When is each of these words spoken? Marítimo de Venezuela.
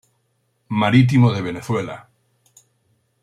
Marítimo 0.81 1.31
de 1.31 1.43
Venezuela. 1.43 2.09